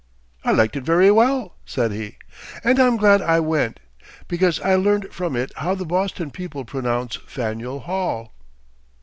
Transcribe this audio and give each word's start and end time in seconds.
"I 0.43 0.51
liked 0.51 0.75
it 0.75 0.81
very 0.81 1.11
well," 1.11 1.57
said 1.63 1.91
he, 1.91 2.17
"and 2.63 2.79
I'm 2.79 2.97
glad 2.97 3.21
I 3.21 3.39
went, 3.39 3.79
because 4.27 4.59
I 4.61 4.73
learned 4.73 5.13
from 5.13 5.35
it 5.35 5.51
how 5.57 5.75
the 5.75 5.85
Boston 5.85 6.31
people 6.31 6.65
pronounce 6.65 7.17
Faneuil 7.17 7.81
Hall." 7.81 8.33